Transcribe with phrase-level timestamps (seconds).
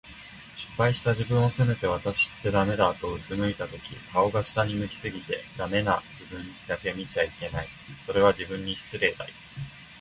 [0.57, 7.67] 失敗した自分を責めて、「わたしってダメだ」と俯いたとき、顔が下を向き過ぎて、“ダメ”な自分だけ見ちゃいけない。
[8.07, 9.33] それは、自分に失礼だよ。